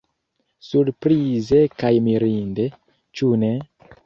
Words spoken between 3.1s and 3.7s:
ĉu ne?